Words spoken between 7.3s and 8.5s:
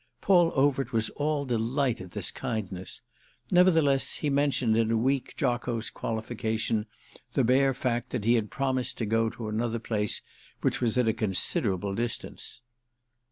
the bare fact that he had